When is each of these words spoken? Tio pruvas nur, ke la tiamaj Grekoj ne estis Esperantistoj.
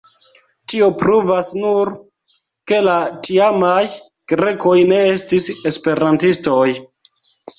Tio 0.71 0.85
pruvas 1.01 1.49
nur, 1.57 1.91
ke 2.71 2.79
la 2.87 2.95
tiamaj 3.27 3.83
Grekoj 4.33 4.75
ne 4.93 5.03
estis 5.13 5.47
Esperantistoj. 5.73 6.67